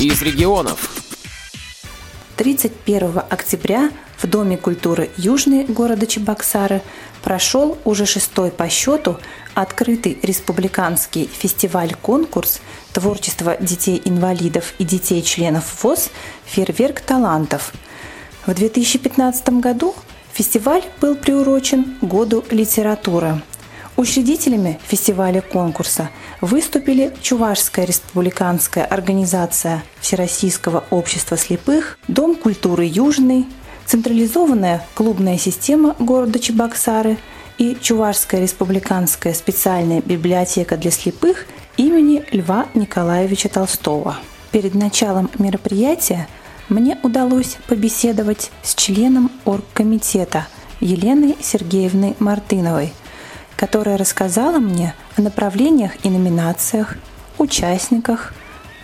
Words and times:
из 0.00 0.22
регионов. 0.22 0.90
31 2.36 3.20
октября 3.28 3.90
в 4.16 4.28
Доме 4.28 4.56
культуры 4.56 5.10
Южный 5.16 5.64
города 5.64 6.06
Чебоксары 6.06 6.82
прошел 7.24 7.76
уже 7.84 8.06
шестой 8.06 8.52
по 8.52 8.68
счету 8.68 9.16
открытый 9.54 10.16
республиканский 10.22 11.26
фестиваль-конкурс 11.26 12.60
творчества 12.92 13.56
детей-инвалидов 13.58 14.74
и 14.78 14.84
детей-членов 14.84 15.82
ВОЗ 15.82 16.10
«Фейерверк 16.44 17.00
талантов». 17.00 17.72
В 18.46 18.54
2015 18.54 19.48
году 19.60 19.96
фестиваль 20.32 20.84
был 21.00 21.16
приурочен 21.16 21.98
Году 22.02 22.44
литературы. 22.50 23.42
Учредителями 23.98 24.78
фестиваля-конкурса 24.86 26.10
выступили 26.40 27.12
Чувашская 27.20 27.84
республиканская 27.84 28.84
организация 28.84 29.82
Всероссийского 30.00 30.84
общества 30.90 31.36
слепых, 31.36 31.98
Дом 32.06 32.36
культуры 32.36 32.84
Южный, 32.84 33.46
централизованная 33.86 34.86
клубная 34.94 35.36
система 35.36 35.96
города 35.98 36.38
Чебоксары 36.38 37.18
и 37.58 37.76
Чувашская 37.80 38.40
республиканская 38.40 39.34
специальная 39.34 40.00
библиотека 40.00 40.76
для 40.76 40.92
слепых 40.92 41.46
имени 41.76 42.24
Льва 42.30 42.66
Николаевича 42.74 43.48
Толстого. 43.48 44.16
Перед 44.52 44.76
началом 44.76 45.28
мероприятия 45.40 46.28
мне 46.68 47.00
удалось 47.02 47.56
побеседовать 47.66 48.52
с 48.62 48.76
членом 48.76 49.32
оргкомитета 49.44 50.46
Еленой 50.78 51.36
Сергеевной 51.40 52.14
Мартыновой– 52.20 52.92
которая 53.58 53.98
рассказала 53.98 54.58
мне 54.60 54.94
о 55.16 55.20
направлениях 55.20 55.90
и 56.04 56.10
номинациях, 56.10 56.94
участниках, 57.38 58.32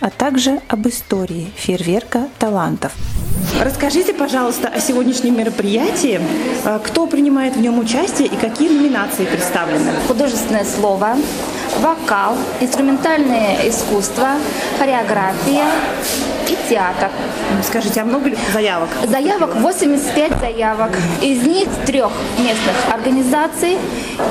а 0.01 0.09
также 0.09 0.59
об 0.67 0.85
истории 0.87 1.49
фейерверка 1.55 2.27
талантов. 2.37 2.93
Расскажите, 3.61 4.13
пожалуйста, 4.13 4.67
о 4.67 4.79
сегодняшнем 4.81 5.37
мероприятии. 5.37 6.19
А, 6.65 6.79
кто 6.79 7.07
принимает 7.07 7.55
в 7.55 7.61
нем 7.61 7.79
участие 7.79 8.27
и 8.27 8.35
какие 8.35 8.67
номинации 8.67 9.23
представлены? 9.23 9.91
Художественное 10.07 10.65
слово, 10.65 11.15
вокал, 11.79 12.35
инструментальное 12.59 13.67
искусство, 13.67 14.29
хореография, 14.79 15.65
и 16.49 16.69
театр. 16.69 17.09
Скажите, 17.63 18.01
а 18.01 18.05
много 18.05 18.29
ли 18.29 18.37
заявок? 18.53 18.89
Заявок 19.07 19.55
85 19.55 20.39
заявок. 20.39 20.91
Из 21.21 21.41
них 21.43 21.67
трех 21.85 22.11
местных 22.37 22.75
организаций 22.93 23.77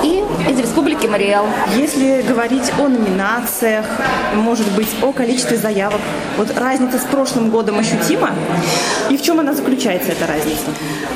и 0.03 0.23
из 0.49 0.59
Республики 0.59 1.07
Мариэл. 1.07 1.47
Если 1.77 2.23
говорить 2.23 2.73
о 2.79 2.89
номинациях, 2.89 3.87
может 4.35 4.71
быть, 4.73 4.89
о 5.03 5.13
количестве 5.13 5.57
заявок, 5.57 6.01
вот 6.37 6.57
разница 6.57 6.99
с 6.99 7.05
прошлым 7.05 7.51
годом 7.51 7.79
ощутима? 7.79 8.31
И 9.11 9.17
в 9.17 9.23
чем 9.23 9.41
она 9.41 9.53
заключается, 9.55 10.13
эта 10.13 10.27
разница? 10.27 10.65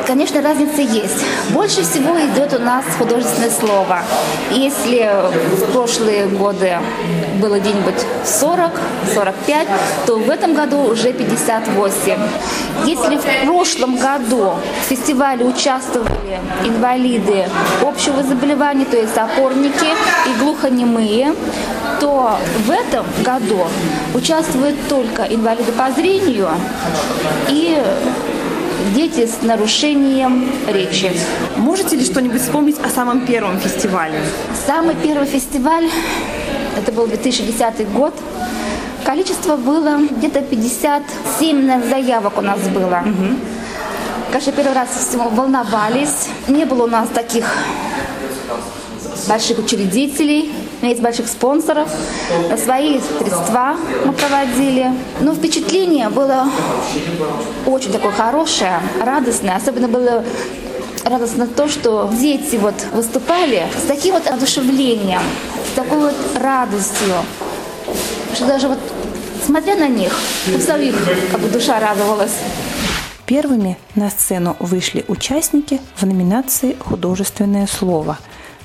Конечно, 0.06 0.42
разница 0.42 0.80
есть. 0.80 1.24
Больше 1.50 1.82
всего 1.82 2.18
идет 2.18 2.54
у 2.54 2.58
нас 2.58 2.84
художественное 2.98 3.50
слово. 3.50 4.02
Если 4.50 5.08
в 5.56 5.72
прошлые 5.72 6.17
годы 6.26 6.78
было 7.40 7.58
где-нибудь 7.58 7.94
40-45, 8.24 9.68
то 10.06 10.18
в 10.18 10.30
этом 10.30 10.54
году 10.54 10.78
уже 10.82 11.12
58. 11.12 12.18
Если 12.84 13.16
в 13.16 13.44
прошлом 13.46 13.96
году 13.96 14.54
в 14.82 14.88
фестивале 14.88 15.44
участвовали 15.44 16.40
инвалиды 16.64 17.46
общего 17.82 18.22
заболевания, 18.22 18.84
то 18.84 18.96
есть 18.96 19.16
опорники 19.16 19.86
и 20.26 20.38
глухонемые, 20.40 21.34
то 22.00 22.38
в 22.66 22.70
этом 22.70 23.06
году 23.24 23.66
участвуют 24.14 24.76
только 24.88 25.22
инвалиды 25.22 25.72
по 25.72 25.90
зрению 25.90 26.48
и 27.48 27.82
дети 28.94 29.26
с 29.26 29.42
нарушением 29.42 30.50
речи. 30.68 31.12
Можете 31.56 31.96
ли 31.96 32.04
что-нибудь 32.04 32.40
вспомнить 32.40 32.76
о 32.84 32.88
самом 32.88 33.26
первом 33.26 33.58
фестивале? 33.58 34.20
Самый 34.66 34.94
первый 34.94 35.26
фестиваль, 35.26 35.88
это 36.76 36.92
был 36.92 37.06
2010 37.06 37.88
год, 37.92 38.14
Количество 39.08 39.56
было 39.56 40.00
где-то 40.10 40.42
57 40.42 41.88
заявок 41.88 42.36
у 42.36 42.42
нас 42.42 42.60
было. 42.68 43.02
Угу. 43.06 43.36
Конечно, 44.30 44.52
первый 44.52 44.74
раз 44.74 44.88
всего 44.90 45.30
волновались. 45.30 46.28
Не 46.46 46.66
было 46.66 46.82
у 46.82 46.86
нас 46.88 47.08
таких 47.08 47.46
больших 49.26 49.60
учредителей, 49.60 50.52
есть 50.82 51.00
больших 51.00 51.28
спонсоров. 51.28 51.88
Свои 52.62 53.00
средства 53.00 53.76
мы 54.04 54.12
проводили. 54.12 54.92
Но 55.20 55.34
впечатление 55.34 56.08
было 56.08 56.48
очень 57.66 57.92
такое 57.92 58.12
хорошее, 58.12 58.80
радостное. 59.02 59.56
Особенно 59.56 59.88
было 59.88 60.24
радостно 61.04 61.46
то, 61.46 61.68
что 61.68 62.10
дети 62.12 62.56
вот 62.56 62.74
выступали 62.92 63.66
с 63.82 63.86
таким 63.86 64.14
вот 64.14 64.26
одушевлением, 64.26 65.22
с 65.72 65.74
такой 65.74 65.98
вот 65.98 66.14
радостью, 66.38 67.14
что 68.34 68.46
даже 68.46 68.68
вот 68.68 68.78
смотря 69.44 69.76
на 69.76 69.88
них, 69.88 70.12
у 70.54 70.58
самих 70.60 70.94
как 71.30 71.40
бы 71.40 71.48
душа 71.48 71.80
радовалась. 71.80 72.36
Первыми 73.24 73.78
на 73.94 74.10
сцену 74.10 74.56
вышли 74.58 75.04
участники 75.08 75.80
в 75.96 76.04
номинации 76.04 76.76
«Художественное 76.80 77.66
слово», 77.66 78.18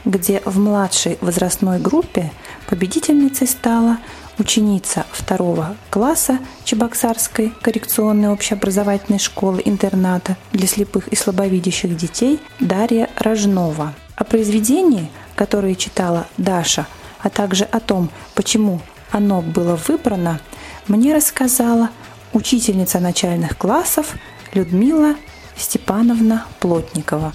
где 0.06 0.42
в 0.46 0.60
младшей 0.60 1.18
возрастной 1.22 1.80
группе 1.80 2.32
победительницей 2.68 3.48
стала 3.48 3.98
ученица 4.38 5.06
второго 5.12 5.76
класса 5.90 6.40
Чебоксарской 6.64 7.54
коррекционной 7.62 8.30
общеобразовательной 8.30 9.20
школы-интерната 9.20 10.38
для 10.52 10.68
слепых 10.68 11.08
и 11.10 11.16
слабовидящих 11.16 11.96
детей 11.96 12.40
Дарья 12.60 13.10
Рожнова. 13.18 13.94
О 14.16 14.24
произведении, 14.24 15.10
которое 15.36 15.76
читала 15.76 16.28
Даша, 16.38 16.88
а 17.20 17.30
также 17.30 17.64
о 17.66 17.80
том, 17.80 18.10
почему 18.36 18.82
оно 19.12 19.42
было 19.42 19.80
выбрано, 19.88 20.40
мне 20.88 21.16
рассказала 21.16 21.90
учительница 22.34 23.00
начальных 23.00 23.58
классов 23.58 24.16
Людмила 24.54 25.16
Степановна 25.56 26.46
Плотникова. 26.60 27.32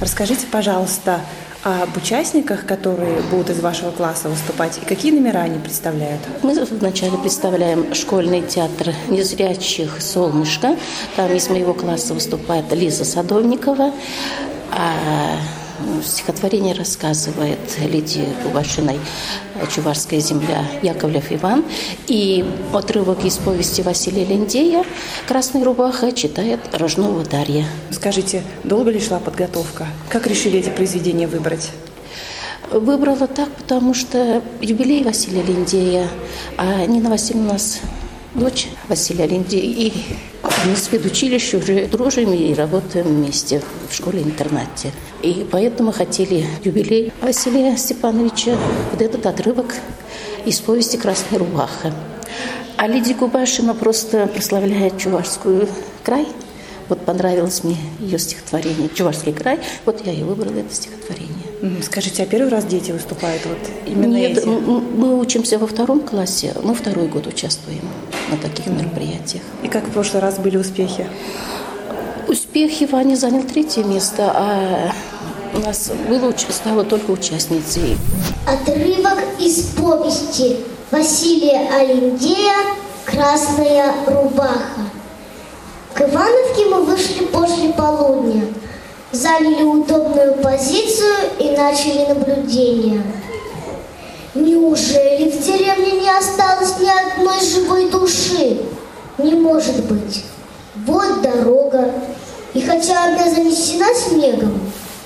Расскажите, 0.00 0.46
пожалуйста, 0.46 1.20
об 1.68 1.96
участниках, 1.96 2.66
которые 2.66 3.20
будут 3.30 3.50
из 3.50 3.60
вашего 3.60 3.90
класса 3.90 4.28
выступать, 4.28 4.78
и 4.78 4.84
какие 4.84 5.12
номера 5.12 5.40
они 5.40 5.58
представляют? 5.58 6.20
Мы 6.42 6.54
вначале 6.64 7.16
представляем 7.18 7.94
школьный 7.94 8.42
театр 8.42 8.94
незрячих 9.08 10.00
«Солнышко». 10.00 10.76
Там 11.16 11.32
из 11.32 11.48
моего 11.48 11.74
класса 11.74 12.14
выступает 12.14 12.72
Лиза 12.72 13.04
Садовникова, 13.04 13.92
а 14.72 15.36
Стихотворение 16.04 16.74
рассказывает 16.74 17.58
Лидии 17.78 18.28
Кубашиной 18.42 18.98
«Чувашская 19.74 20.20
земля» 20.20 20.64
Яковлев 20.82 21.30
Иван. 21.32 21.64
И 22.06 22.44
отрывок 22.72 23.24
из 23.24 23.36
повести 23.36 23.82
Василия 23.82 24.24
Линдея 24.24 24.84
«Красная 25.26 25.64
рубаха» 25.64 26.12
читает 26.12 26.60
Рожнова 26.72 27.24
Дарья. 27.24 27.66
Скажите, 27.90 28.42
долго 28.64 28.90
ли 28.90 29.00
шла 29.00 29.18
подготовка? 29.18 29.86
Как 30.08 30.26
решили 30.26 30.58
эти 30.58 30.70
произведения 30.70 31.26
выбрать? 31.26 31.70
Выбрала 32.70 33.26
так, 33.26 33.48
потому 33.50 33.94
что 33.94 34.42
юбилей 34.60 35.02
Василия 35.02 35.42
Линдея, 35.42 36.08
а 36.56 36.84
Нина 36.84 37.08
Васильевна 37.08 37.50
у 37.50 37.52
нас 37.54 37.80
дочь 38.38 38.68
Василия 38.88 39.26
Линдея. 39.26 39.62
И 39.62 39.92
мы 40.66 40.76
с 40.76 40.88
педучилищем 40.88 41.58
уже 41.58 41.86
дружим 41.86 42.32
и 42.32 42.54
работаем 42.54 43.06
вместе 43.06 43.60
в 43.88 43.94
школе-интернате. 43.94 44.92
И 45.22 45.46
поэтому 45.50 45.92
хотели 45.92 46.46
юбилей 46.64 47.12
Василия 47.20 47.76
Степановича, 47.76 48.56
вот 48.92 49.02
этот 49.02 49.26
отрывок 49.26 49.74
из 50.46 50.60
повести 50.60 50.96
«Красная 50.96 51.38
рубаха». 51.38 51.92
А 52.76 52.86
Лидия 52.86 53.14
Губашина 53.14 53.74
просто 53.74 54.28
прославляет 54.28 54.98
Чувашскую 54.98 55.68
край. 56.04 56.26
Вот 56.88 57.04
понравилось 57.04 57.64
мне 57.64 57.76
ее 57.98 58.18
стихотворение 58.18 58.88
«Чувашский 58.88 59.32
край». 59.32 59.58
Вот 59.84 60.06
я 60.06 60.12
и 60.12 60.22
выбрала 60.22 60.58
это 60.58 60.72
стихотворение. 60.72 61.82
Скажите, 61.82 62.22
а 62.22 62.26
первый 62.26 62.50
раз 62.50 62.64
дети 62.64 62.92
выступают 62.92 63.42
вот 63.46 63.58
именно 63.86 64.14
Нет, 64.14 64.38
эти? 64.38 64.46
мы 64.46 65.18
учимся 65.18 65.58
во 65.58 65.66
втором 65.66 66.00
классе, 66.00 66.54
мы 66.62 66.74
второй 66.74 67.08
год 67.08 67.26
участвуем 67.26 67.80
на 68.30 68.36
таких 68.36 68.66
мероприятиях. 68.66 69.42
И 69.62 69.68
как 69.68 69.84
в 69.84 69.90
прошлый 69.90 70.22
раз 70.22 70.38
были 70.38 70.56
успехи? 70.56 71.06
Успехи 72.28 72.84
Ваня 72.84 73.16
занял 73.16 73.42
третье 73.42 73.84
место, 73.84 74.30
а 74.34 74.92
у 75.54 75.58
нас 75.60 75.90
было, 76.08 76.32
стало 76.36 76.84
только 76.84 77.10
участницей. 77.10 77.96
Отрывок 78.46 79.18
из 79.38 79.70
повести 79.70 80.58
Василия 80.90 81.70
Алиндея 81.70 82.56
«Красная 83.04 83.94
рубаха». 84.06 84.82
К 85.94 86.02
Ивановке 86.02 86.66
мы 86.70 86.84
вышли 86.84 87.24
после 87.26 87.70
полудня, 87.70 88.44
заняли 89.10 89.62
удобную 89.64 90.34
позицию 90.34 91.16
и 91.38 91.56
начали 91.56 92.06
наблюдение. 92.08 93.02
Неужели 94.38 95.30
в 95.30 95.44
деревне 95.44 96.00
не 96.00 96.16
осталось 96.16 96.78
ни 96.78 96.88
одной 96.88 97.40
живой 97.40 97.90
души? 97.90 98.58
Не 99.18 99.32
может 99.32 99.84
быть. 99.86 100.24
Вот 100.86 101.22
дорога. 101.22 101.92
И 102.54 102.60
хотя 102.60 103.06
она 103.06 103.28
занесена 103.28 103.92
снегом, 103.94 104.60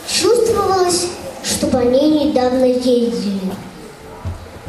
чувствовалось, 0.07 1.07
что 1.43 1.67
по 1.69 1.79
ней 1.79 2.27
недавно 2.27 2.67
ездили. 2.67 3.41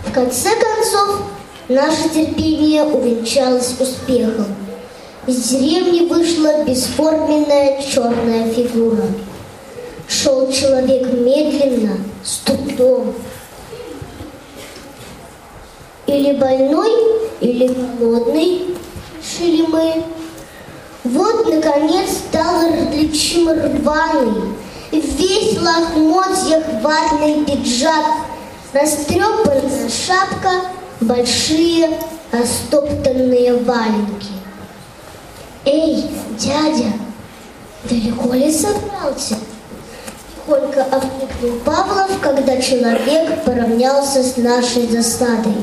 В 0.08 0.14
конце 0.14 0.52
концов, 0.52 1.24
наше 1.68 2.08
терпение 2.08 2.86
увенчалось 2.86 3.76
успехом. 3.82 4.48
Из 5.28 5.44
деревни 5.44 6.08
вышла 6.08 6.64
бесформенная 6.64 7.82
черная 7.82 8.50
фигура. 8.54 9.08
Шел 10.08 10.50
человек 10.54 11.12
медленно, 11.12 11.98
с 12.24 12.38
трудом. 12.38 13.14
Или 16.06 16.34
больной, 16.34 16.92
или 17.40 17.68
голодный, 18.00 18.76
шили 19.22 19.66
мы. 19.68 20.04
Вот, 21.04 21.54
наконец, 21.54 22.12
стал 22.12 22.62
различим 22.70 23.50
рваный, 23.50 24.54
весь 24.92 25.58
в 25.58 25.62
лохмотьях 25.62 26.64
ватный 26.82 27.44
пиджак, 27.46 28.06
растрепанная 28.74 29.90
шапка, 29.90 30.52
большие 31.02 32.00
растоптанные 32.32 33.54
валенки. 33.58 34.34
Эй, 35.66 36.06
дядя, 36.38 36.94
далеко 37.90 38.34
ли 38.34 38.52
собрался? 38.52 39.36
Тихонько 40.36 40.84
окликнул 40.84 41.60
Павлов, 41.64 42.20
когда 42.22 42.62
человек 42.62 43.44
поравнялся 43.46 44.22
с 44.24 44.36
нашей 44.38 44.88
засадой. 44.88 45.56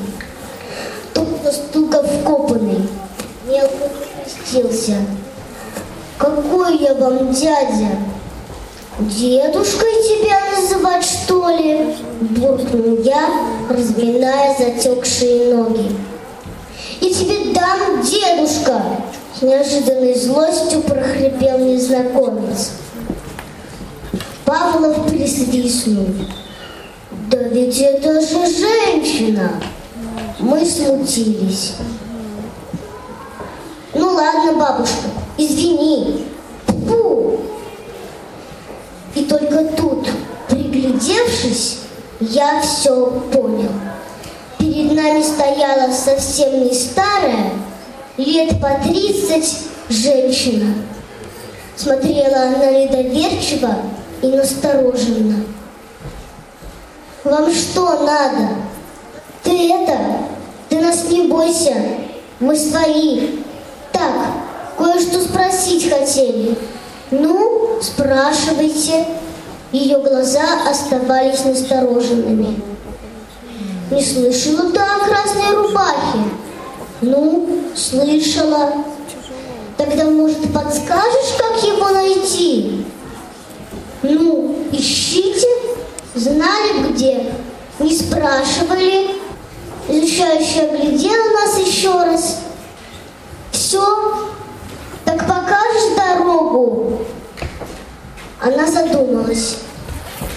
Вкопанный, 2.61 2.89
мелко 3.49 3.89
крестился. 4.25 4.97
Какой 6.19 6.79
я 6.79 6.95
вам 6.95 7.33
дядя? 7.33 7.97
Дедушкой 8.99 9.93
тебя 10.03 10.61
называть, 10.61 11.05
что 11.05 11.49
ли? 11.49 11.95
Буркнул 12.21 12.99
я, 13.03 13.29
разминая 13.71 14.57
затекшие 14.59 15.55
ноги. 15.55 15.97
И 17.01 17.15
тебе 17.15 17.55
дам, 17.55 18.03
дедушка, 18.03 18.83
с 19.39 19.43
неожиданной 19.43 20.15
злостью 20.15 20.83
прохрипел 20.83 21.59
незнакомец. 21.61 22.73
Павлов 24.45 25.09
присвистнул. 25.09 26.09
Да 27.31 27.39
ведь 27.39 27.79
это 27.79 28.21
же 28.21 28.47
женщина! 28.47 29.53
Мы 30.41 30.65
смутились. 30.67 31.75
Ну 33.95 34.15
ладно, 34.15 34.53
бабушка, 34.55 35.09
извини. 35.37 36.27
Фу! 36.87 37.41
И 39.15 39.25
только 39.25 39.65
тут, 39.77 40.09
приглядевшись, 40.49 41.79
я 42.21 42.61
все 42.61 43.07
понял. 43.33 43.71
Перед 44.59 44.93
нами 44.93 45.23
стояла 45.23 45.93
совсем 45.93 46.65
не 46.65 46.73
старая, 46.73 47.51
лет 48.17 48.61
по 48.61 48.79
тридцать 48.85 49.59
женщина. 49.89 50.75
Смотрела 51.75 52.43
она 52.43 52.71
недоверчиво 52.71 53.75
и 54.23 54.29
настороженно. 54.29 55.45
Вам 57.25 57.53
что 57.53 58.05
надо? 58.05 58.49
Ты 59.43 59.73
это, 59.73 59.99
ты 60.69 60.81
нас 60.81 61.09
не 61.11 61.27
бойся, 61.27 61.75
мы 62.39 62.55
свои. 62.55 63.40
Так, 64.01 64.79
кое-что 64.79 65.21
спросить 65.21 65.91
хотели. 65.91 66.57
Ну, 67.11 67.79
спрашивайте. 67.83 69.07
Ее 69.73 69.99
глаза 69.99 70.43
оставались 70.67 71.45
настороженными. 71.45 72.63
Не 73.91 74.03
слышала 74.03 74.71
ты 74.71 74.81
о 74.81 75.07
красной 75.07 75.55
рубахе? 75.55 76.19
Ну, 77.03 77.61
слышала. 77.77 78.73
Тогда, 79.77 80.05
может, 80.07 80.51
подскажешь, 80.51 81.37
как 81.39 81.63
его 81.63 81.91
найти? 81.91 82.87
Ну, 84.03 84.57
ищите. 84.73 85.47
Знали 86.15 86.89
где? 86.89 87.35
Не 87.79 87.95
спрашивали. 87.95 89.11
Изучающая 89.89 90.71
глядела 90.71 91.33
нас 91.35 91.59
еще 91.59 91.93
раз. 91.93 92.39
Все? 93.71 93.87
Так 95.05 95.29
покажешь 95.29 95.95
дорогу? 95.97 97.03
Она 98.41 98.67
задумалась. 98.67 99.59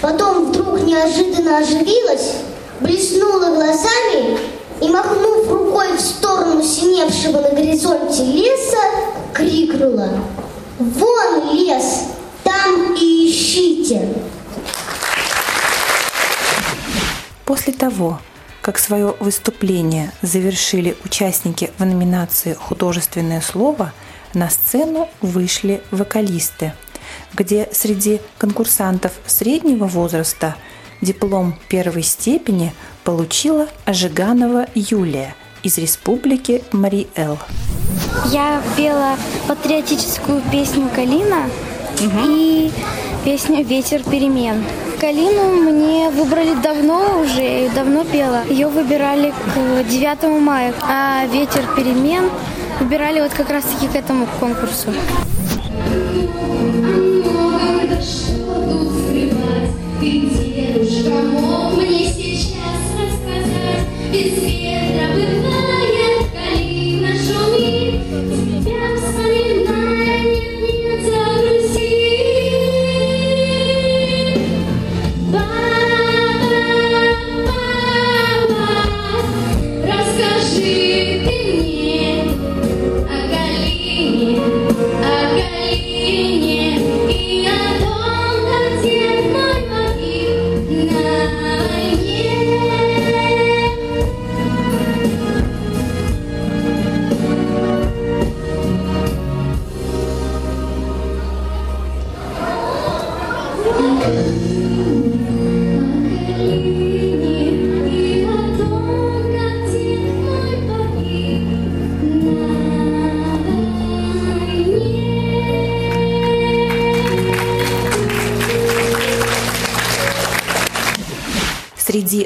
Потом 0.00 0.52
вдруг 0.52 0.80
неожиданно 0.82 1.58
оживилась, 1.58 2.34
блеснула 2.78 3.56
глазами 3.56 4.38
и, 4.80 4.88
махнув 4.88 5.50
рукой 5.50 5.96
в 5.96 6.00
сторону 6.00 6.62
синевшего 6.62 7.40
на 7.40 7.48
горизонте 7.48 8.22
леса, 8.22 8.78
крикнула 9.32 10.10
«Вон 10.78 11.54
лес! 11.54 12.04
Там 12.44 12.94
и 12.94 13.28
ищите!» 13.28 14.14
После 17.44 17.72
того, 17.72 18.20
как 18.64 18.78
свое 18.78 19.14
выступление 19.20 20.10
завершили 20.22 20.96
участники 21.04 21.70
в 21.76 21.84
номинации 21.84 22.54
«Художественное 22.54 23.42
слово», 23.42 23.92
на 24.32 24.48
сцену 24.48 25.10
вышли 25.20 25.82
вокалисты, 25.90 26.72
где 27.34 27.68
среди 27.72 28.22
конкурсантов 28.38 29.12
среднего 29.26 29.84
возраста 29.84 30.56
диплом 31.02 31.58
первой 31.68 32.02
степени 32.02 32.72
получила 33.04 33.68
Ожиганова 33.84 34.66
Юлия 34.74 35.36
из 35.62 35.76
республики 35.76 36.64
Мариэл. 36.72 37.38
Я 38.32 38.62
пела 38.78 39.18
патриотическую 39.46 40.40
песню 40.50 40.88
«Калина» 40.96 41.50
и 42.00 42.72
песню 43.26 43.62
«Ветер 43.62 44.02
перемен». 44.02 44.64
Калину 45.04 45.70
мне 45.70 46.08
выбрали 46.08 46.54
давно 46.62 47.20
уже, 47.20 47.42
ее 47.42 47.68
давно 47.68 48.04
пела. 48.04 48.42
Ее 48.48 48.68
выбирали 48.68 49.32
к 49.32 49.84
9 49.86 50.40
мая, 50.40 50.72
а 50.80 51.26
«Ветер 51.26 51.62
перемен» 51.76 52.30
выбирали 52.80 53.20
вот 53.20 53.34
как 53.34 53.50
раз-таки 53.50 53.86
к 53.86 53.96
этому 53.96 54.26
конкурсу. 54.40 54.94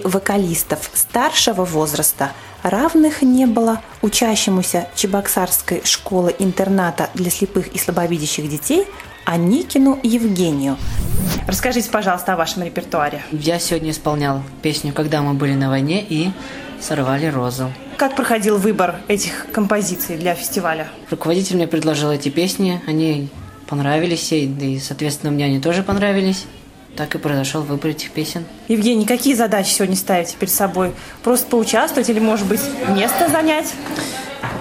Вокалистов 0.08 0.90
старшего 0.94 1.64
возраста 1.64 2.32
равных 2.62 3.22
не 3.22 3.46
было 3.46 3.80
учащемуся 4.02 4.88
Чебоксарской 4.94 5.82
школы-интерната 5.84 7.10
для 7.14 7.30
слепых 7.30 7.68
и 7.68 7.78
слабовидящих 7.78 8.48
детей 8.48 8.86
Аникину 9.24 9.98
Евгению. 10.02 10.76
Расскажите, 11.46 11.90
пожалуйста, 11.90 12.32
о 12.32 12.36
вашем 12.36 12.62
репертуаре. 12.62 13.22
Я 13.32 13.58
сегодня 13.58 13.90
исполнял 13.90 14.42
песню 14.62 14.92
«Когда 14.92 15.22
мы 15.22 15.34
были 15.34 15.54
на 15.54 15.68
войне» 15.68 16.04
и 16.06 16.30
«Сорвали 16.80 17.26
розу». 17.26 17.72
Как 17.96 18.14
проходил 18.16 18.58
выбор 18.58 18.96
этих 19.08 19.46
композиций 19.52 20.16
для 20.16 20.34
фестиваля? 20.34 20.88
Руководитель 21.10 21.56
мне 21.56 21.66
предложил 21.66 22.10
эти 22.10 22.28
песни, 22.28 22.80
они 22.86 23.28
понравились 23.66 24.30
ей, 24.32 24.46
да 24.46 24.64
и, 24.64 24.78
соответственно, 24.78 25.32
мне 25.32 25.44
они 25.44 25.60
тоже 25.60 25.82
понравились. 25.82 26.46
Так 26.96 27.14
и 27.14 27.18
произошел 27.18 27.62
выбор 27.62 27.90
этих 27.90 28.10
песен. 28.10 28.44
Евгений, 28.66 29.06
какие 29.06 29.34
задачи 29.34 29.70
сегодня 29.70 29.96
ставите 29.96 30.36
перед 30.36 30.52
собой? 30.52 30.92
Просто 31.22 31.46
поучаствовать 31.46 32.08
или, 32.08 32.18
может 32.18 32.46
быть, 32.46 32.60
место 32.88 33.28
занять? 33.28 33.72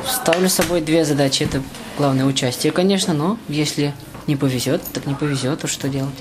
Ставлю 0.05 0.47
с 0.49 0.53
собой 0.53 0.81
две 0.81 1.03
задачи. 1.03 1.43
Это 1.43 1.61
главное 1.97 2.25
участие, 2.25 2.71
конечно, 2.71 3.13
но 3.13 3.37
если 3.47 3.93
не 4.27 4.35
повезет, 4.35 4.81
так 4.93 5.05
не 5.07 5.15
повезет, 5.15 5.61
то 5.61 5.67
что 5.67 5.89
делать? 5.89 6.13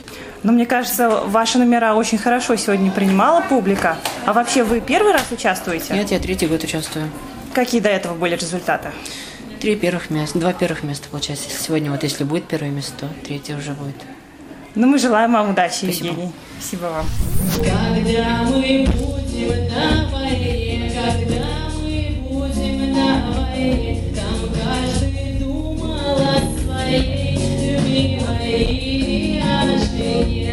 Но 0.42 0.52
мне 0.52 0.64
кажется, 0.64 1.08
ваши 1.26 1.58
номера 1.58 1.94
очень 1.94 2.18
хорошо 2.18 2.56
сегодня 2.56 2.90
принимала 2.90 3.40
публика. 3.42 3.98
А 4.24 4.32
вообще 4.32 4.64
вы 4.64 4.80
первый 4.80 5.12
раз 5.12 5.24
участвуете? 5.30 5.92
Нет, 5.92 6.10
я 6.10 6.18
третий 6.18 6.46
год 6.46 6.62
участвую. 6.62 7.10
Какие 7.52 7.80
до 7.80 7.88
этого 7.88 8.14
были 8.14 8.36
результаты? 8.36 8.90
Три 9.60 9.74
первых 9.76 10.10
места, 10.10 10.38
два 10.38 10.52
первых 10.52 10.82
места, 10.82 11.08
получается. 11.10 11.48
Сегодня 11.50 11.90
вот 11.90 12.02
если 12.02 12.24
будет 12.24 12.44
первое 12.44 12.70
место, 12.70 12.92
то 13.00 13.08
третье 13.24 13.56
уже 13.56 13.72
будет. 13.72 13.96
Ну, 14.76 14.86
мы 14.86 14.98
желаем 14.98 15.32
вам 15.32 15.50
удачи, 15.52 15.84
Спасибо. 15.84 16.08
Евгений. 16.08 16.32
Спасибо 16.58 16.82
вам. 16.82 17.06
Когда 17.64 18.42
мы 18.44 18.86
будем 18.92 19.68
на 19.72 20.06
войне, 20.12 20.92
когда 20.94 21.46
мы 21.80 22.18
будем 22.28 22.92
на 22.92 23.32
войне, 23.32 24.02
там 24.14 24.38
каждый 24.52 25.38
думал 25.40 26.18
о 26.18 26.40
своей 26.60 27.38
любимой 27.78 28.52
и 28.52 29.42
о 29.42 29.78
жене. 29.78 30.45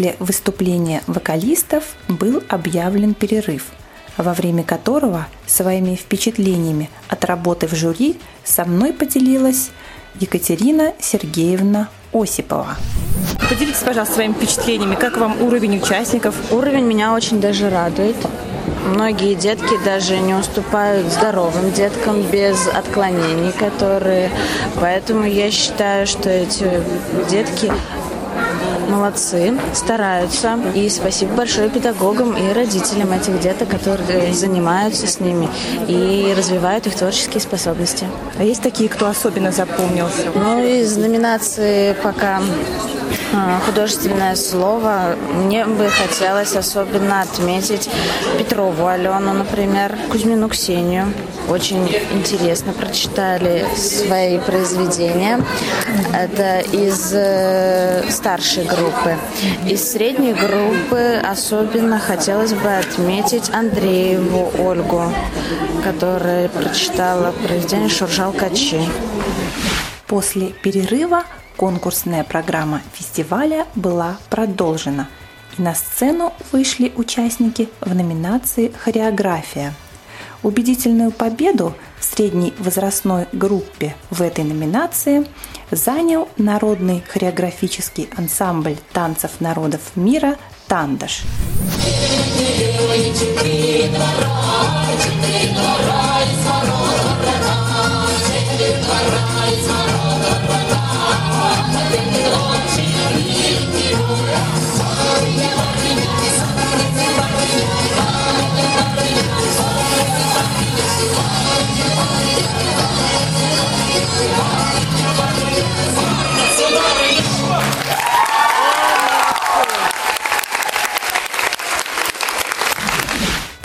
После 0.00 0.16
выступления 0.18 1.02
вокалистов 1.06 1.84
был 2.08 2.42
объявлен 2.48 3.12
перерыв, 3.12 3.66
во 4.16 4.32
время 4.32 4.64
которого 4.64 5.26
своими 5.46 5.94
впечатлениями 5.94 6.88
от 7.08 7.26
работы 7.26 7.66
в 7.66 7.74
жюри 7.74 8.18
со 8.42 8.64
мной 8.64 8.94
поделилась 8.94 9.68
Екатерина 10.18 10.94
Сергеевна 11.00 11.90
Осипова. 12.14 12.78
Поделитесь, 13.50 13.82
пожалуйста, 13.82 14.14
своими 14.14 14.32
впечатлениями. 14.32 14.94
Как 14.94 15.18
вам 15.18 15.42
уровень 15.42 15.76
участников? 15.76 16.34
Уровень 16.50 16.84
меня 16.84 17.12
очень 17.12 17.38
даже 17.38 17.68
радует. 17.68 18.16
Многие 18.86 19.34
детки 19.34 19.74
даже 19.84 20.16
не 20.18 20.32
уступают 20.32 21.12
здоровым 21.12 21.72
деткам 21.72 22.22
без 22.22 22.68
отклонений, 22.68 23.52
которые... 23.52 24.30
Поэтому 24.80 25.26
я 25.26 25.50
считаю, 25.50 26.06
что 26.06 26.30
эти 26.30 26.82
детки 27.28 27.70
молодцы, 28.90 29.58
стараются. 29.74 30.58
И 30.74 30.88
спасибо 30.88 31.34
большое 31.34 31.70
педагогам 31.70 32.36
и 32.36 32.52
родителям 32.52 33.12
этих 33.12 33.40
деток, 33.40 33.68
которые 33.68 34.34
занимаются 34.34 35.06
с 35.06 35.20
ними 35.20 35.48
и 35.88 36.34
развивают 36.36 36.86
их 36.86 36.94
творческие 36.94 37.40
способности. 37.40 38.06
А 38.38 38.44
есть 38.44 38.62
такие, 38.62 38.88
кто 38.88 39.06
особенно 39.06 39.52
запомнился? 39.52 40.24
Ну, 40.34 40.62
из 40.62 40.96
номинации 40.96 41.94
пока 42.02 42.40
а, 43.32 43.60
художественное 43.60 44.34
слово. 44.34 45.16
Мне 45.32 45.64
бы 45.64 45.88
хотелось 45.88 46.56
особенно 46.56 47.22
отметить 47.22 47.88
Петрову 48.38 48.86
Алену, 48.86 49.32
например, 49.32 49.96
Кузьмину 50.10 50.48
Ксению. 50.48 51.12
Очень 51.50 51.88
интересно 52.12 52.72
прочитали 52.72 53.66
свои 53.74 54.38
произведения. 54.38 55.44
Это 56.14 56.60
из 56.60 57.10
э, 57.12 58.08
старшей 58.08 58.64
группы. 58.64 59.16
Из 59.68 59.90
средней 59.90 60.32
группы 60.32 61.20
особенно 61.28 61.98
хотелось 61.98 62.52
бы 62.52 62.68
отметить 62.76 63.50
Андрееву 63.52 64.52
Ольгу, 64.64 65.12
которая 65.82 66.48
прочитала 66.50 67.32
произведение 67.32 67.88
«Шуржал 67.88 68.32
Качи». 68.32 68.80
После 70.06 70.50
перерыва 70.62 71.24
конкурсная 71.56 72.22
программа 72.22 72.80
фестиваля 72.94 73.66
была 73.74 74.18
продолжена, 74.28 75.08
и 75.58 75.62
на 75.62 75.74
сцену 75.74 76.32
вышли 76.52 76.92
участники 76.94 77.68
в 77.80 77.92
номинации 77.92 78.70
«Хореография». 78.84 79.74
Убедительную 80.42 81.10
победу 81.10 81.74
в 81.98 82.04
средней 82.04 82.54
возрастной 82.58 83.26
группе 83.32 83.94
в 84.10 84.22
этой 84.22 84.44
номинации 84.44 85.26
занял 85.70 86.28
народный 86.38 87.02
хореографический 87.06 88.08
ансамбль 88.16 88.76
танцев 88.92 89.32
народов 89.40 89.80
мира 89.96 90.36
«Тандаш». 90.66 91.22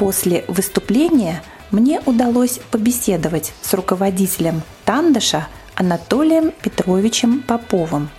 После 0.06 0.46
выступления 0.48 1.42
мне 1.72 2.00
удалось 2.06 2.60
побеседовать 2.70 3.54
с 3.64 3.74
руководителем 3.74 4.62
Тандаша 4.86 5.48
Анатолием 5.74 6.52
Петровичем 6.62 7.42
Поповым. 7.42 8.12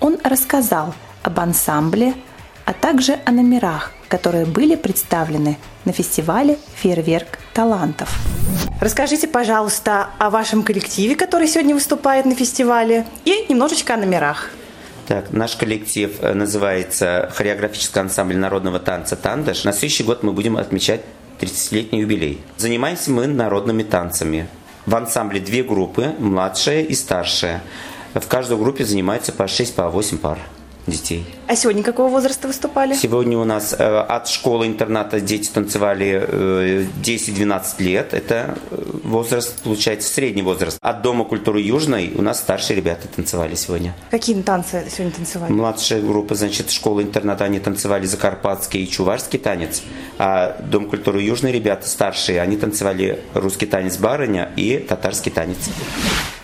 Он 0.00 0.18
рассказал 0.24 0.92
об 1.22 1.38
ансамбле, 1.38 2.14
а 2.64 2.72
также 2.72 3.20
о 3.24 3.30
номерах, 3.30 3.92
которые 4.08 4.44
были 4.44 4.74
представлены 4.74 5.56
на 5.84 5.92
фестивале 5.92 6.58
«Фейерверк 6.74 7.38
талантов». 7.54 8.12
Расскажите, 8.80 9.28
пожалуйста, 9.28 10.08
о 10.18 10.30
вашем 10.30 10.64
коллективе, 10.64 11.14
который 11.14 11.46
сегодня 11.46 11.76
выступает 11.76 12.26
на 12.26 12.34
фестивале, 12.34 13.06
и 13.24 13.46
немножечко 13.48 13.94
о 13.94 13.98
номерах. 13.98 14.50
Так, 15.06 15.30
наш 15.30 15.54
коллектив 15.54 16.12
э, 16.20 16.34
называется 16.34 17.30
хореографический 17.34 18.00
ансамбль 18.00 18.36
народного 18.36 18.80
танца 18.80 19.14
«Тандаш». 19.14 19.62
На 19.62 19.72
следующий 19.72 20.02
год 20.02 20.24
мы 20.24 20.32
будем 20.32 20.56
отмечать 20.56 21.02
30-летний 21.40 22.00
юбилей. 22.00 22.40
Занимаемся 22.56 23.10
мы 23.10 23.26
народными 23.26 23.82
танцами. 23.82 24.48
В 24.86 24.94
ансамбле 24.94 25.40
две 25.40 25.62
группы, 25.62 26.14
младшая 26.18 26.82
и 26.82 26.94
старшая. 26.94 27.62
В 28.14 28.26
каждой 28.26 28.58
группе 28.58 28.84
занимаются 28.84 29.32
по 29.32 29.46
6, 29.46 29.74
по 29.74 29.88
8 29.88 30.18
пар 30.18 30.38
детей. 30.86 31.24
А 31.46 31.56
сегодня 31.56 31.82
какого 31.82 32.08
возраста 32.08 32.46
выступали? 32.46 32.94
Сегодня 32.94 33.38
у 33.38 33.44
нас 33.44 33.74
э, 33.76 33.84
от 33.84 34.28
школы-интерната 34.28 35.20
дети 35.20 35.50
танцевали 35.50 36.24
э, 36.26 36.86
10-12 37.02 37.82
лет. 37.82 38.14
Это 38.14 38.56
э, 38.70 38.82
возраст, 39.04 39.60
получается, 39.62 40.12
средний 40.12 40.42
возраст. 40.42 40.78
От 40.80 41.02
Дома 41.02 41.24
культуры 41.24 41.60
Южной 41.60 42.12
у 42.14 42.22
нас 42.22 42.38
старшие 42.38 42.76
ребята 42.76 43.08
танцевали 43.08 43.54
сегодня. 43.54 43.94
Какие 44.10 44.40
танцы 44.42 44.86
сегодня 44.90 45.12
танцевали? 45.12 45.52
Младшая 45.52 46.02
группа, 46.02 46.34
значит, 46.34 46.70
школы-интерната, 46.70 47.44
они 47.44 47.58
танцевали 47.58 48.06
закарпатский 48.06 48.84
и 48.84 48.88
чувашский 48.88 49.38
танец. 49.38 49.82
А 50.18 50.56
Дом 50.62 50.88
культуры 50.88 51.22
Южной 51.22 51.52
ребята 51.52 51.88
старшие, 51.88 52.40
они 52.40 52.56
танцевали 52.56 53.20
русский 53.34 53.66
танец 53.66 53.96
барыня 53.96 54.50
и 54.56 54.78
татарский 54.78 55.32
танец. 55.32 55.58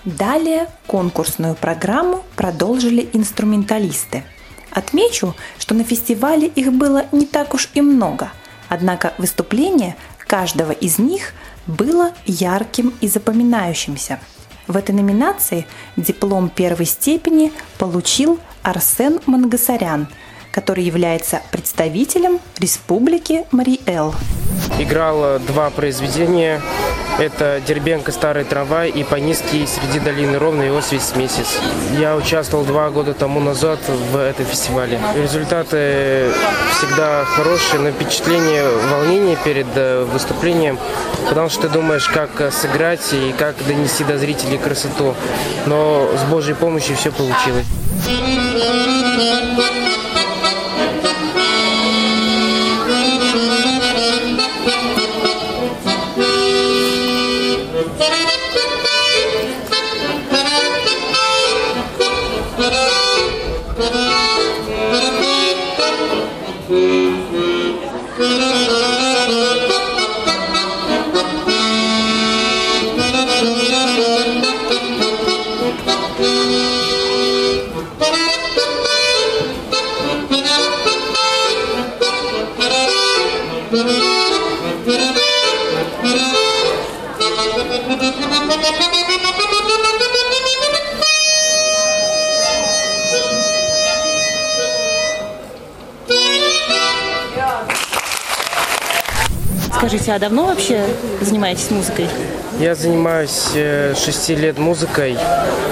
Далее 0.07 0.69
конкурсную 0.87 1.57
программу 1.57 2.23
продолжили 2.37 3.11
инструменталисты. 3.13 4.23
Отмечу, 4.71 5.35
что 5.59 5.75
на 5.75 5.83
фестивале 5.83 6.47
их 6.47 6.73
было 6.73 7.07
не 7.11 7.27
так 7.27 7.55
уж 7.55 7.71
и 7.75 7.81
много, 7.81 8.31
однако 8.69 9.15
выступления 9.19 9.97
каждого 10.19 10.71
из 10.71 10.99
них 10.99 11.35
было 11.67 12.13
ярким 12.25 12.95
и 13.01 13.09
запоминающимся. 13.09 14.21
В 14.69 14.77
этой 14.77 14.95
номинации 14.95 15.67
диплом 15.97 16.51
первой 16.51 16.87
степени 16.87 17.53
получил 17.77 18.39
Арсен 18.63 19.19
Мангасарян, 19.27 20.07
который 20.57 20.85
является 20.85 21.43
представителем 21.51 22.41
Республики 22.59 23.45
Мариэл. 23.51 24.15
Играл 24.79 25.23
э, 25.23 25.39
два 25.41 25.69
произведения. 25.69 26.63
Это 27.19 27.61
«Дербенко. 27.69 28.11
Старый 28.11 28.45
трамвай» 28.45 28.89
и 28.89 29.05
«По-низкий 29.05 29.67
среди 29.67 30.01
долины 30.01 30.39
ровно 30.39 30.63
его 30.63 30.81
свесь 30.81 31.15
месяц». 31.15 31.59
Я 32.01 32.17
участвовал 32.17 32.65
два 32.65 32.89
года 32.89 33.13
тому 33.13 33.39
назад 33.39 33.81
в 33.87 34.17
этом 34.17 34.47
фестивале. 34.47 34.99
Результаты 35.15 36.31
всегда 36.71 37.27
хорошие, 37.27 37.81
но 37.81 37.91
впечатление, 37.91 38.65
волнение 38.91 39.37
перед 39.45 39.67
э, 39.75 40.05
выступлением, 40.11 40.79
потому 41.29 41.51
что 41.51 41.63
ты 41.63 41.69
думаешь, 41.69 42.09
как 42.09 42.41
э, 42.41 42.51
сыграть 42.51 43.13
и 43.13 43.35
как 43.39 43.57
донести 43.67 44.05
до 44.05 44.17
зрителей 44.17 44.57
красоту. 44.57 45.15
Но 45.67 46.09
с 46.17 46.31
Божьей 46.31 46.55
помощью 46.55 46.97
все 46.97 47.13
получилось. 47.13 47.67
Скажите, 100.07 100.25
а 100.25 100.29
давно 100.29 100.47
вообще 100.47 100.85
занимаетесь 101.21 101.69
музыкой? 101.73 102.07
Я 102.61 102.77
занимаюсь 102.77 103.51
э, 103.57 103.93
шести 103.97 104.37
лет 104.37 104.57
музыкой. 104.57 105.19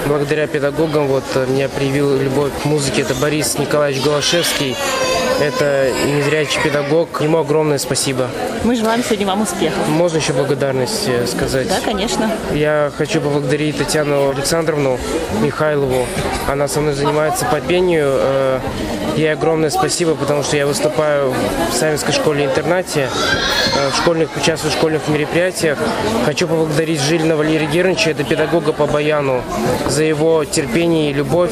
Благодаря 0.07 0.45
педагогам 0.45 1.07
вот 1.07 1.23
э, 1.35 1.45
меня 1.47 1.69
привил 1.69 2.17
любовь 2.17 2.51
к 2.61 2.65
музыке. 2.65 3.03
Это 3.03 3.15
Борис 3.15 3.57
Николаевич 3.57 4.03
Голошевский. 4.03 4.75
Это 5.41 5.91
незрячий 6.07 6.61
педагог. 6.61 7.21
Ему 7.21 7.39
огромное 7.39 7.77
спасибо. 7.77 8.27
Мы 8.63 8.75
желаем 8.75 9.03
сегодня 9.03 9.27
вам 9.27 9.41
успехов. 9.41 9.87
Можно 9.89 10.17
еще 10.17 10.33
благодарность 10.33 11.07
э, 11.07 11.27
сказать? 11.27 11.67
Да, 11.67 11.75
конечно. 11.83 12.31
Я 12.53 12.91
хочу 12.97 13.19
поблагодарить 13.21 13.77
Татьяну 13.77 14.29
Александровну 14.31 14.97
Михайлову. 15.41 16.05
Она 16.47 16.67
со 16.67 16.79
мной 16.79 16.93
занимается 16.93 17.45
по 17.45 17.59
пению. 17.59 18.07
Э, 18.11 18.59
Ей 19.15 19.31
огромное 19.31 19.69
спасибо, 19.69 20.13
потому 20.15 20.43
что 20.43 20.57
я 20.57 20.67
выступаю 20.67 21.33
в 21.71 21.73
Савинской 21.73 22.13
школе-интернате, 22.13 23.07
э, 23.77 23.89
в 23.89 23.95
школьных, 23.95 24.29
участвую 24.35 24.71
в 24.73 24.75
школьных 24.75 25.07
мероприятиях. 25.07 25.77
Хочу 26.25 26.47
поблагодарить 26.49 26.99
Жилина 26.99 27.37
Валерия 27.37 27.65
Гернича, 27.67 28.11
это 28.11 28.25
педагога 28.25 28.73
по 28.73 28.87
баяну, 28.87 29.41
за 29.87 30.03
его 30.03 30.43
терпение 30.43 31.11
и 31.11 31.13
любовь. 31.13 31.51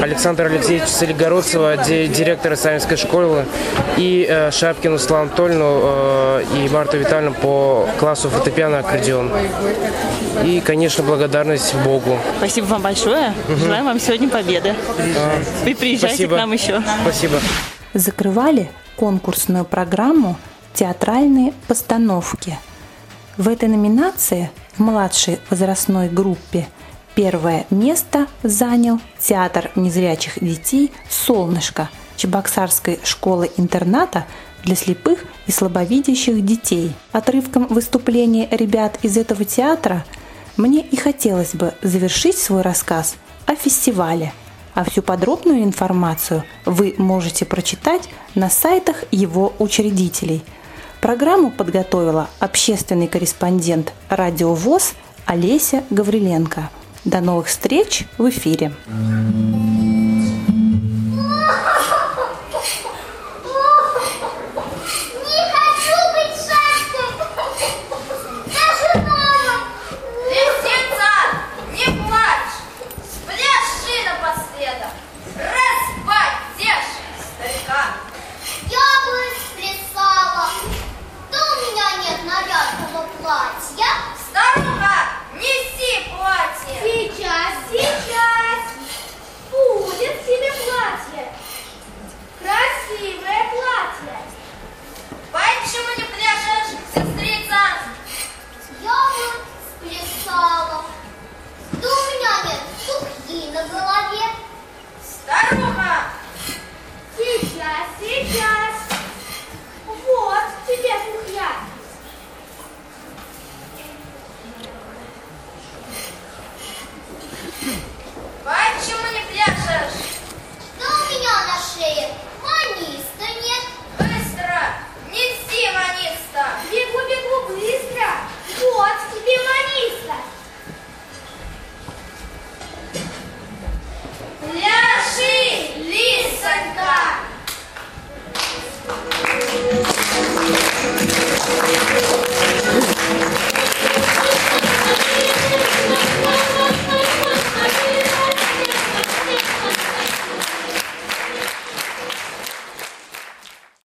Александра 0.00 0.46
Алексеевича 0.46 0.86
Солигородцева, 0.86 1.76
ди- 1.76 2.06
директора 2.06 2.56
Савинской 2.56 2.96
школы, 2.96 3.21
и 3.96 4.26
э, 4.28 4.50
Шапкину 4.50 4.98
Славу 4.98 5.24
Анатольевну 5.24 5.80
э, 5.82 6.44
и 6.56 6.68
Марту 6.68 6.98
Витальевну 6.98 7.34
по 7.34 7.88
классу 7.98 8.28
фортепиано 8.30 8.78
аккордеон. 8.80 9.30
И, 10.44 10.60
конечно, 10.60 11.04
благодарность 11.04 11.74
Богу. 11.84 12.18
Спасибо 12.38 12.66
вам 12.66 12.82
большое. 12.82 13.34
Желаем 13.48 13.84
вам 13.84 14.00
сегодня 14.00 14.28
победы. 14.28 14.74
Вы 15.64 15.74
приезжайте 15.74 16.16
спасибо. 16.16 16.34
к 16.34 16.38
нам 16.38 16.52
еще. 16.52 16.82
Спасибо. 17.02 17.38
закрывали 17.94 18.70
конкурсную 18.96 19.64
программу 19.64 20.36
«Театральные 20.74 21.52
постановки». 21.68 22.58
В 23.36 23.48
этой 23.48 23.68
номинации 23.68 24.50
в 24.76 24.80
младшей 24.80 25.38
возрастной 25.50 26.08
группе 26.08 26.68
первое 27.14 27.66
место 27.70 28.26
занял 28.42 29.00
Театр 29.18 29.70
незрячих 29.74 30.38
детей 30.40 30.92
«Солнышко» 31.08 31.88
Чебоксарской 32.22 33.00
школы-интерната 33.02 34.26
для 34.64 34.76
слепых 34.76 35.24
и 35.48 35.50
слабовидящих 35.50 36.44
детей. 36.44 36.92
Отрывком 37.10 37.66
выступления 37.66 38.48
ребят 38.50 38.98
из 39.02 39.16
этого 39.16 39.44
театра 39.44 40.04
мне 40.56 40.82
и 40.82 40.96
хотелось 40.96 41.54
бы 41.54 41.74
завершить 41.82 42.38
свой 42.38 42.62
рассказ 42.62 43.16
о 43.46 43.56
фестивале– 43.56 44.32
а 44.74 44.84
всю 44.84 45.02
подробную 45.02 45.64
информацию 45.64 46.44
вы 46.64 46.94
можете 46.96 47.44
прочитать 47.44 48.08
на 48.34 48.48
сайтах 48.48 49.04
его 49.10 49.52
учредителей. 49.58 50.42
Программу 51.00 51.50
подготовила 51.50 52.30
общественный 52.38 53.08
корреспондент 53.08 53.92
«Радио 54.08 54.54
ВОЗ» 54.54 54.94
Олеся 55.26 55.82
Гавриленко. 55.90 56.70
До 57.04 57.20
новых 57.20 57.48
встреч 57.48 58.06
в 58.16 58.28
эфире. 58.30 58.72